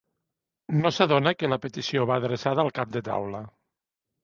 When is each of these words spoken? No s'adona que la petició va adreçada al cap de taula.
No 0.77 0.91
s'adona 0.95 1.33
que 1.41 1.51
la 1.53 1.59
petició 1.67 2.07
va 2.13 2.19
adreçada 2.23 2.65
al 2.67 2.75
cap 2.81 2.99
de 2.99 3.07
taula. 3.13 3.45